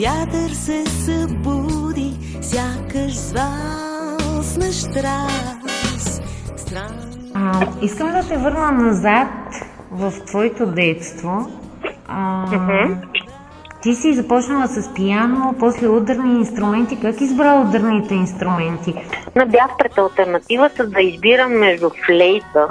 вятър 0.00 0.50
се 0.50 0.86
събуди, 0.86 2.12
сякаш 2.42 3.12
звал 3.12 4.42
с 4.42 4.56
нащрас. 4.56 6.20
Странно. 6.56 7.16
А, 7.34 7.66
искам 7.82 8.12
да 8.12 8.28
те 8.28 8.36
върна 8.36 8.72
назад 8.72 9.28
в 9.90 10.12
твоето 10.26 10.66
детство. 10.66 11.50
А, 12.08 12.46
ти 13.82 13.94
си 13.94 14.14
започнала 14.14 14.66
с 14.66 14.94
пияно, 14.94 15.54
после 15.58 15.88
ударни 15.88 16.38
инструменти. 16.38 17.00
Как 17.00 17.20
избра 17.20 17.60
ударните 17.60 18.14
инструменти? 18.14 18.94
Бях 19.46 19.70
пред 19.78 19.98
альтернативата 19.98 20.86
да 20.86 21.00
избирам 21.00 21.52
между 21.52 21.90
флейта 22.06 22.68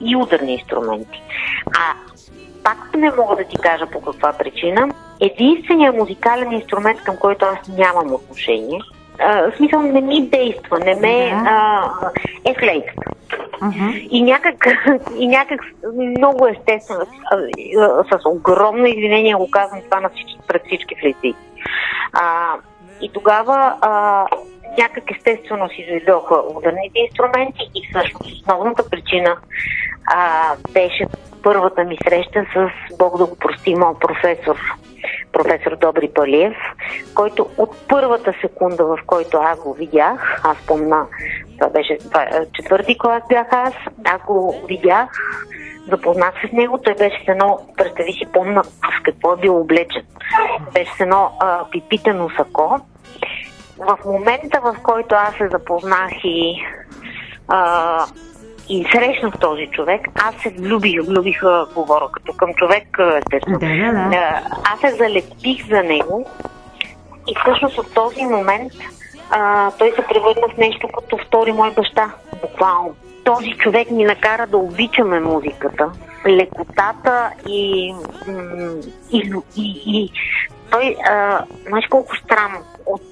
и 0.00 0.16
ударни 0.16 0.52
инструменти. 0.52 1.22
А 1.66 1.94
пак 2.64 2.78
не 2.96 3.10
мога 3.18 3.36
да 3.36 3.44
ти 3.44 3.56
кажа 3.56 3.86
по 3.92 4.00
каква 4.00 4.32
причина. 4.32 4.88
Единственият 5.24 5.96
музикален 5.96 6.52
инструмент, 6.52 7.00
към 7.00 7.16
който 7.16 7.44
аз 7.44 7.68
нямам 7.68 8.12
отношение, 8.12 8.80
а, 9.18 9.50
в 9.50 9.56
смисъл 9.56 9.82
не 9.82 10.00
ми 10.00 10.26
действа, 10.26 10.78
не 10.78 10.94
ме... 10.94 11.32
А, 11.46 11.90
е 12.44 12.54
флейтата. 12.54 13.10
Uh-huh. 13.60 14.08
И 14.10 14.22
някак, 14.22 14.66
и 15.18 15.26
някак 15.26 15.60
много 15.96 16.46
естествено, 16.46 17.06
а, 17.32 18.04
с 18.04 18.26
огромно 18.26 18.86
извинение 18.86 19.34
го 19.34 19.50
казвам 19.50 19.82
това 19.82 20.00
на 20.00 20.08
всички, 20.08 20.38
пред 20.48 20.62
всички 20.66 20.94
флейти. 21.00 21.34
А, 22.12 22.54
и 23.00 23.08
тогава 23.12 23.74
а, 23.80 24.26
някак 24.78 25.10
естествено 25.10 25.68
си 25.68 25.86
дойдоха 25.88 26.34
ударните 26.34 26.98
инструменти 26.98 27.70
и 27.74 27.88
всъщност 27.90 28.32
основната 28.32 28.90
причина 28.90 29.36
а, 30.06 30.50
беше 30.72 31.06
първата 31.42 31.84
ми 31.84 31.98
среща 32.08 32.46
с 32.54 32.70
Бог 32.98 33.18
да 33.18 33.26
го 33.26 33.36
прости, 33.36 33.74
моят 33.74 34.00
професор, 34.00 34.56
професор 35.34 35.76
Добри 35.76 36.10
Палиев, 36.14 36.56
който 37.14 37.48
от 37.58 37.88
първата 37.88 38.32
секунда, 38.40 38.84
в 38.84 38.98
който 39.06 39.36
аз 39.36 39.60
го 39.60 39.72
видях, 39.74 40.40
аз 40.44 40.66
помна, 40.66 41.06
това 41.58 41.70
беше 41.70 41.92
е, 41.92 41.98
четвърти 42.52 42.98
клас 42.98 43.22
бях 43.28 43.46
аз, 43.50 43.74
аз 44.04 44.22
го 44.22 44.54
видях, 44.68 45.08
запознах 45.90 46.34
се 46.40 46.48
с 46.48 46.52
него, 46.52 46.78
той 46.78 46.94
беше 46.94 47.24
с 47.24 47.28
едно, 47.28 47.58
представи 47.76 48.12
си, 48.12 48.26
помна 48.32 48.64
с 48.64 49.02
какво 49.04 49.32
е 49.32 49.36
бил 49.36 49.60
облечен. 49.60 50.02
Беше 50.72 50.92
с 50.96 51.00
едно 51.00 51.30
а, 51.40 51.70
пипитено 51.70 52.30
сако. 52.36 52.80
В 53.78 53.98
момента, 54.04 54.60
в 54.60 54.76
който 54.82 55.14
аз 55.14 55.34
се 55.34 55.48
запознах 55.48 56.10
и 56.24 56.56
а, 57.48 58.06
и 58.68 58.86
срещнах 58.92 59.34
този 59.40 59.66
човек, 59.66 60.00
аз 60.14 60.34
се 60.42 60.50
влюбих, 60.50 61.02
влюбих, 61.02 61.40
говоря 61.74 62.08
като 62.12 62.32
към 62.32 62.54
човек, 62.54 62.98
естествено. 63.18 63.58
Да, 63.58 63.66
да, 63.66 64.08
да. 64.08 64.42
Аз 64.72 64.80
се 64.80 64.96
залепих 64.96 65.68
за 65.68 65.82
него 65.82 66.26
и 67.28 67.34
всъщност 67.40 67.78
от 67.78 67.94
този 67.94 68.24
момент 68.24 68.72
а, 69.30 69.70
той 69.70 69.90
се 69.90 70.02
превърна 70.02 70.48
в 70.54 70.56
нещо 70.56 70.88
като 70.88 71.18
втори 71.26 71.52
мой 71.52 71.70
баща, 71.70 72.10
буквално. 72.42 72.94
Този 73.24 73.50
човек 73.50 73.90
ни 73.90 74.04
накара 74.04 74.46
да 74.46 74.56
обичаме 74.56 75.20
музиката, 75.20 75.92
лекотата 76.26 77.30
и, 77.48 77.94
и, 79.12 79.32
и, 79.56 79.82
и 79.86 80.10
той, 80.70 80.96
а, 81.10 81.44
знаеш 81.68 81.86
колко 81.90 82.16
странно, 82.16 82.58
от 82.86 83.02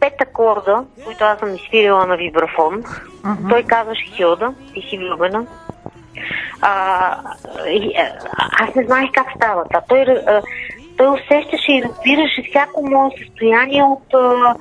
пет 0.00 0.20
акорда, 0.20 0.84
които 1.04 1.24
аз 1.24 1.38
съм 1.38 1.54
изфирила 1.54 2.06
на 2.06 2.16
вибрафон, 2.16 2.82
uh-huh. 2.82 3.50
той 3.50 3.62
казваше 3.62 4.04
Хилда, 4.04 4.54
ти 4.74 4.80
си 4.80 4.98
влюбена. 4.98 5.46
А, 6.60 7.16
и, 7.66 7.94
аз 8.60 8.74
не 8.74 8.84
знаех 8.84 9.10
как 9.14 9.26
става. 9.36 9.64
А 9.74 9.80
той, 9.88 10.00
а, 10.00 10.42
той 10.96 11.08
усещаше 11.08 11.72
и 11.72 11.82
разбираше 11.82 12.42
всяко 12.50 12.86
мое 12.86 13.10
състояние 13.18 13.82
от 13.82 14.14
а, 14.14 14.54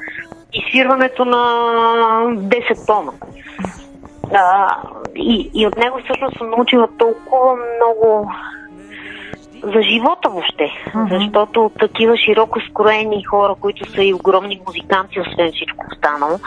изфирването 0.54 1.26
на 1.26 1.38
10 1.38 2.86
тона. 2.88 3.12
А, 4.34 4.76
и, 5.16 5.52
и 5.54 5.68
от 5.68 5.78
него 5.78 6.00
всъщност 6.04 6.38
съм 6.38 6.50
научила 6.50 6.88
толкова 6.98 7.56
много 7.56 8.32
за 9.64 9.82
живота 9.82 10.30
въобще. 10.30 10.72
Uh-huh. 10.88 11.20
Защото 11.20 11.72
такива 11.80 12.18
широко 12.18 12.60
скроени 12.70 13.24
хора, 13.24 13.56
които 13.60 13.92
са 13.92 14.04
и 14.04 14.14
огромни 14.14 14.62
музиканти, 14.68 15.20
освен 15.20 15.52
всичко 15.52 15.86
останало. 15.92 16.40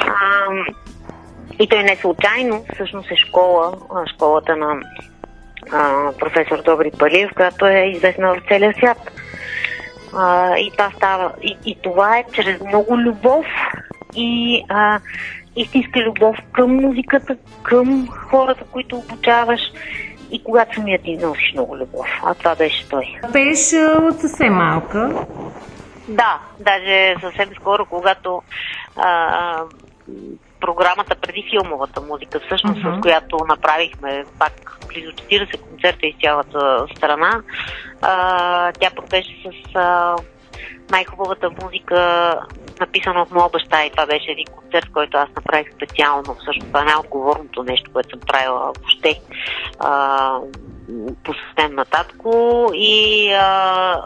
А, 0.00 0.14
и 1.60 1.68
той 1.68 1.82
не 1.82 1.96
случайно, 1.96 2.64
всъщност 2.74 3.10
е 3.10 3.16
школа, 3.16 3.72
школата 4.14 4.56
на 4.56 4.80
а, 5.72 6.12
професор 6.18 6.62
Добри 6.62 6.90
Палиев, 6.98 7.30
която 7.36 7.66
е 7.66 7.92
известна 7.94 8.34
в 8.34 8.48
целия 8.48 8.74
свят. 8.74 9.10
А, 10.16 10.56
и, 10.58 10.70
това 10.70 10.90
става, 10.96 11.32
и, 11.42 11.56
и 11.66 11.76
това 11.82 12.18
е 12.18 12.24
чрез 12.32 12.60
много 12.60 12.98
любов 12.98 13.46
и 14.16 14.62
а, 14.68 15.00
истинска 15.56 16.00
любов 16.00 16.36
към 16.52 16.76
музиката, 16.76 17.36
към 17.62 18.08
хората, 18.08 18.64
които 18.72 18.96
обучаваш 18.96 19.60
и 20.30 20.44
когато 20.44 20.74
самият 20.74 21.02
ти 21.02 21.16
носиш 21.16 21.52
много 21.52 21.76
любов. 21.76 22.06
А 22.22 22.34
това 22.34 22.54
беше 22.54 22.88
той. 22.88 23.16
Пееш 23.32 23.72
от 24.02 24.20
съвсем 24.20 24.54
малка. 24.54 25.26
Да, 26.08 26.38
даже 26.60 27.14
съвсем 27.20 27.48
скоро, 27.60 27.86
когато 27.86 28.42
а, 28.96 29.62
програмата 30.60 31.14
преди 31.14 31.44
филмовата 31.50 32.00
музика, 32.00 32.40
всъщност, 32.46 32.82
uh-huh. 32.82 32.98
с 32.98 33.00
която 33.00 33.38
направихме 33.48 34.24
пак 34.38 34.78
близо 34.88 35.12
40 35.12 35.60
концерта 35.60 36.06
из 36.06 36.16
цялата 36.22 36.86
страна, 36.96 37.42
а, 38.02 38.72
тя 38.72 38.90
протеше 38.96 39.36
с 39.44 39.76
а, 39.76 40.16
най-хубавата 40.90 41.50
музика, 41.62 42.32
написана 42.80 43.22
от 43.22 43.30
моя 43.30 43.48
баща 43.48 43.84
и 43.84 43.90
това 43.90 44.06
беше 44.06 44.30
един 44.30 44.46
концерт, 44.46 44.88
който 44.92 45.16
аз 45.16 45.28
направих 45.36 45.74
специално. 45.74 46.36
Всъщност 46.42 46.66
това 46.66 46.82
е 46.82 46.84
най-отговорното 46.84 47.62
нещо, 47.62 47.90
което 47.92 48.10
съм 48.10 48.20
правила 48.20 48.72
въобще 48.76 49.20
посетен 51.24 51.74
на 51.74 51.84
татко 51.84 52.70
и 52.74 53.32
а, 53.32 54.02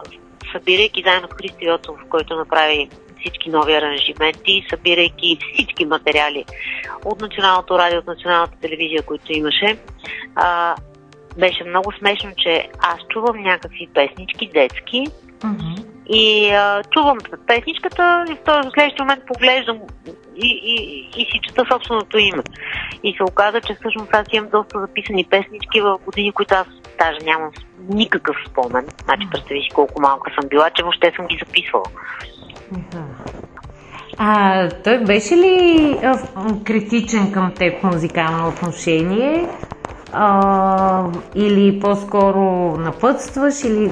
събирайки 0.52 1.02
заедно 1.06 1.28
с 1.28 1.34
Христо 1.34 1.64
Йоцов, 1.64 1.96
който 2.08 2.36
направи 2.36 2.90
всички 3.20 3.50
нови 3.50 3.74
аранжименти, 3.74 4.66
събирайки 4.70 5.38
всички 5.54 5.84
материали 5.84 6.44
от 7.04 7.20
Националното 7.20 7.78
радио, 7.78 7.98
от 7.98 8.06
Националната 8.06 8.56
телевизия, 8.60 9.02
които 9.02 9.32
имаше. 9.32 9.78
А, 10.34 10.74
беше 11.38 11.64
много 11.64 11.92
смешно, 11.92 12.30
че 12.36 12.68
аз 12.78 12.98
чувам 13.08 13.42
някакви 13.42 13.88
песнички 13.94 14.50
детски, 14.54 15.06
mm-hmm. 15.40 15.91
И 16.06 16.50
а, 16.50 16.82
чувам 16.90 17.18
песничката 17.46 18.24
и 18.30 18.34
в 18.34 18.44
този 18.44 18.68
следващия 18.74 19.04
момент 19.04 19.22
поглеждам 19.26 19.78
и, 20.36 20.60
и, 20.64 21.08
и 21.16 21.24
си 21.24 21.40
чета 21.42 21.64
собственото 21.72 22.18
име. 22.18 22.42
И 23.02 23.14
се 23.16 23.22
оказа, 23.22 23.60
че 23.60 23.74
всъщност 23.74 24.14
аз 24.14 24.26
имам 24.32 24.50
доста 24.50 24.80
записани 24.80 25.24
песнички 25.24 25.80
в 25.80 25.98
години, 26.04 26.32
които 26.32 26.54
аз 26.54 26.66
даже 26.98 27.18
нямам 27.24 27.50
никакъв 27.88 28.36
спомен. 28.48 28.86
Значи 29.04 29.28
представи 29.30 29.60
си 29.60 29.68
колко 29.74 30.02
малка 30.02 30.30
съм 30.40 30.48
била, 30.48 30.70
че 30.70 30.82
въобще 30.82 31.12
съм 31.16 31.26
ги 31.26 31.38
записвала. 31.46 31.84
А 34.18 34.68
той 34.84 34.98
беше 34.98 35.36
ли 35.36 35.98
а, 36.04 36.18
критичен 36.64 37.32
към 37.32 37.52
теб 37.54 37.82
музикално 37.82 38.48
отношение? 38.48 39.48
А, 40.12 41.04
или 41.34 41.80
по-скоро 41.80 42.76
напътстваш, 42.78 43.64
или 43.64 43.90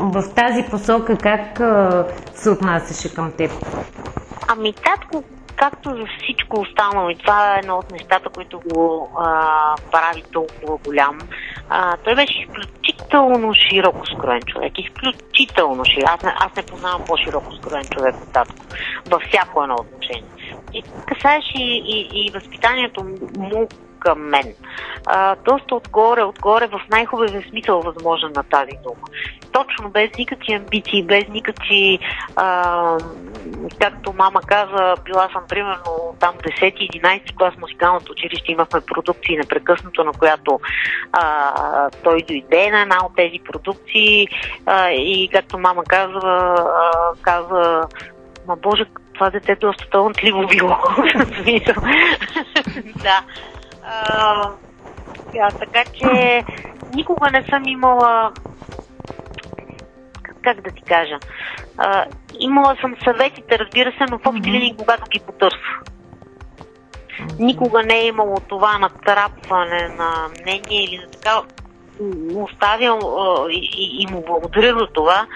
в 0.00 0.34
тази 0.34 0.62
посока 0.70 1.16
как 1.16 1.60
а, 1.60 2.06
се 2.34 2.50
отнасяше 2.50 3.14
към 3.14 3.32
теб? 3.32 3.50
Ами 4.48 4.72
татко, 4.72 5.24
както 5.56 5.90
за 5.90 6.04
всичко 6.22 6.60
останало, 6.60 7.10
и 7.10 7.16
това 7.16 7.54
е 7.54 7.58
едно 7.58 7.78
от 7.78 7.90
нещата, 7.90 8.28
които 8.28 8.60
го 8.60 9.10
а, 9.18 9.74
прави 9.92 10.22
толкова 10.32 10.76
голям, 10.76 11.18
а, 11.68 11.96
той 11.96 12.14
беше 12.14 12.38
изключително 12.40 13.54
широко 13.70 14.06
скроен 14.06 14.42
човек. 14.42 14.72
Изключително 14.78 15.84
широко. 15.84 16.12
Аз 16.14 16.22
не, 16.22 16.34
аз 16.38 16.56
не 16.56 16.62
познавам 16.62 17.04
по-широко 17.06 17.52
скроен 17.52 17.84
човек 17.84 18.14
от 18.22 18.32
татко. 18.32 18.64
Във 19.10 19.22
всяко 19.22 19.62
едно 19.62 19.74
отношение. 19.74 20.30
И 20.74 20.82
касаеш 20.82 21.44
и, 21.54 21.82
и, 21.86 22.26
и 22.26 22.30
възпитанието 22.30 23.04
му 23.38 23.68
към 23.98 24.28
мен. 24.28 24.54
А, 25.06 25.36
доста 25.44 25.74
отгоре, 25.74 26.22
отгоре 26.22 26.66
в 26.66 26.80
най-хубавия 26.90 27.42
смисъл 27.50 27.82
възможен 27.82 28.32
на 28.36 28.42
тази 28.42 28.72
дума. 28.82 29.06
Точно 29.52 29.90
без 29.90 30.10
никакви 30.18 30.52
амбиции, 30.52 31.02
без 31.02 31.28
никакви, 31.28 31.98
а, 32.36 32.98
както 33.80 34.12
мама 34.12 34.40
каза, 34.40 34.94
била 35.04 35.28
съм 35.32 35.42
примерно 35.48 36.16
там 36.20 36.34
10-11 36.34 37.36
клас 37.36 37.54
музикалното 37.58 38.12
училище, 38.12 38.52
имахме 38.52 38.80
продукции 38.80 39.36
непрекъснато, 39.36 40.04
на 40.04 40.12
която 40.12 40.60
а, 41.12 41.90
той 42.04 42.22
дойде 42.22 42.70
на 42.70 42.82
една 42.82 42.98
от 43.04 43.16
тези 43.16 43.38
продукции 43.52 44.28
а, 44.66 44.90
и 44.90 45.28
както 45.32 45.58
мама 45.58 45.84
казва, 45.84 46.54
а, 46.58 47.12
каза, 47.22 47.88
ма 48.48 48.56
Боже, 48.56 48.84
това 49.14 49.30
дете 49.30 49.54
доста 49.54 49.90
талантливо 49.90 50.46
било. 50.46 50.68
да. 53.02 53.22
А, 53.88 54.50
така 55.58 55.84
че 55.92 56.44
никога 56.94 57.30
не 57.30 57.44
съм 57.50 57.68
имала 57.68 58.32
как 60.42 60.60
да 60.60 60.70
ти 60.70 60.82
кажа. 60.82 61.18
А, 61.78 62.04
имала 62.40 62.76
съм 62.80 62.94
съветите, 63.04 63.58
разбира 63.58 63.92
се, 63.92 64.04
но 64.10 64.18
в 64.18 64.26
общи 64.26 64.50
линии, 64.50 64.76
когато 64.78 65.10
ги 65.10 65.20
потърся. 65.20 65.58
Никога 67.38 67.82
не 67.82 67.94
е 67.94 68.06
имало 68.06 68.36
това 68.48 68.78
натрапване 68.78 69.88
на 69.88 70.28
мнение 70.40 70.84
или 70.84 70.98
на 70.98 71.10
така 71.10 71.42
оставям 72.34 72.98
и, 73.50 73.70
и, 73.76 74.02
и 74.02 74.06
му 74.12 74.24
благодаря 74.26 74.78
за 74.78 74.86
това, 74.86 75.26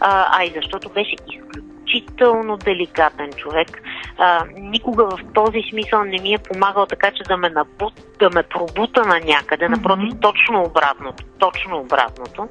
а, 0.00 0.38
а 0.38 0.44
и 0.44 0.52
защото 0.54 0.88
беше 0.88 1.16
изключително 1.28 1.71
изключително 1.92 2.56
деликатен 2.56 3.32
човек. 3.32 3.82
А, 4.18 4.44
никога 4.56 5.04
в 5.04 5.18
този 5.34 5.62
смисъл 5.70 6.04
не 6.04 6.22
ми 6.22 6.34
е 6.34 6.38
помагал 6.38 6.86
така, 6.86 7.10
че 7.10 7.22
да 7.22 7.36
ме, 7.36 7.50
набут, 7.50 7.94
да 8.18 8.30
ме 8.30 8.42
пробута 8.42 9.06
на 9.06 9.20
някъде. 9.20 9.68
Напротив, 9.68 10.12
mm-hmm. 10.12 10.20
точно 10.20 10.62
обратното. 10.62 11.24
Точно 11.38 11.78
обратното. 11.78 12.48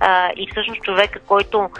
А, 0.00 0.30
и 0.36 0.48
всъщност 0.50 0.82
човека, 0.82 1.20
който 1.26 1.70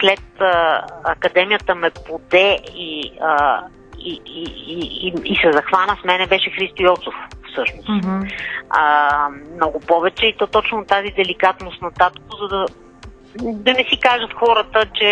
след 0.00 0.40
а, 0.40 0.82
академията 1.04 1.74
ме 1.74 1.90
поде 1.90 2.58
и, 2.74 3.12
а, 3.20 3.60
и, 3.98 4.20
и, 4.26 4.44
и, 4.66 5.12
и, 5.24 5.36
се 5.36 5.52
захвана 5.52 5.96
с 6.00 6.04
мене, 6.04 6.26
беше 6.26 6.50
Христо 6.50 6.82
Йоцов 6.82 7.14
всъщност. 7.52 7.88
Mm-hmm. 7.88 8.32
А, 8.70 9.28
много 9.54 9.80
повече 9.80 10.26
и 10.26 10.36
то 10.36 10.46
точно 10.46 10.84
тази 10.84 11.08
деликатност 11.08 11.82
на 11.82 11.90
татко, 11.90 12.36
за 12.40 12.48
да 12.48 12.66
да 13.38 13.72
не 13.72 13.84
си 13.90 14.00
кажат 14.00 14.32
хората, 14.32 14.86
че 14.94 15.08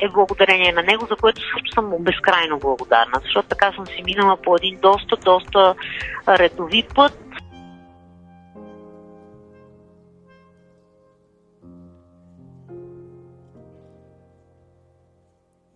е 0.00 0.08
благодарение 0.08 0.72
на 0.72 0.82
него, 0.82 1.06
за 1.06 1.16
което 1.16 1.40
също 1.40 1.74
съм 1.74 1.92
безкрайно 2.00 2.58
благодарна, 2.58 3.20
защото 3.22 3.48
така 3.48 3.72
съм 3.72 3.86
си 3.86 4.02
минала 4.04 4.36
по 4.36 4.56
един 4.56 4.78
доста, 4.80 5.16
доста 5.16 5.74
редови 6.28 6.84
път. 6.94 7.18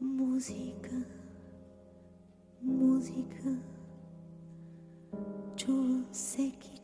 Музика, 0.00 0.90
музика, 2.62 3.48
чувам 5.56 6.04
всеки 6.12 6.75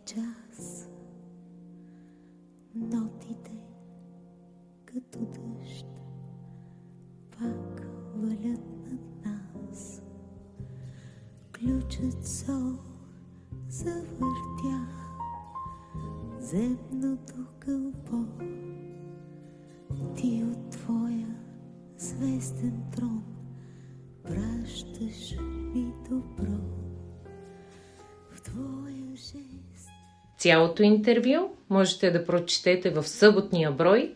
сол 12.24 12.72
завъртя 13.68 14.86
земното 16.40 17.34
кълбо. 17.58 18.24
Ти 20.16 20.44
от 20.52 20.70
твоя 20.70 21.36
звезден 21.98 22.82
трон 22.96 23.22
пращаш 24.24 25.36
ми 25.74 25.92
добро. 26.10 26.58
В 28.30 28.42
твоя 28.42 29.16
жест 29.16 29.90
Цялото 30.38 30.82
интервю 30.82 31.56
можете 31.70 32.10
да 32.10 32.24
прочетете 32.24 32.90
в 32.90 33.08
съботния 33.08 33.72
брой 33.72 34.14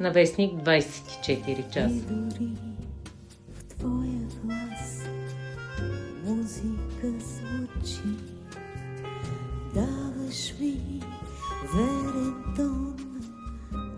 на 0.00 0.10
вестник 0.10 0.52
24 0.52 1.72
часа. 1.72 2.69
Звучи. 7.84 8.02
Даваш 9.74 10.54
ми 10.60 10.80
верен 11.74 12.34
тон 12.56 12.96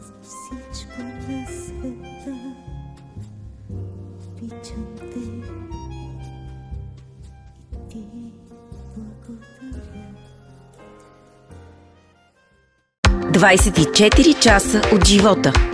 за 0.01 0.13
всичко 0.23 1.03
на 1.03 1.47
света. 1.47 2.37
Обичам 3.71 4.87
те 4.97 5.19
и 5.19 5.43
ти 7.91 8.05
благодаря. 8.97 10.13
24 13.33 14.41
часа 14.41 14.83
от 14.93 15.07
живота. 15.07 15.72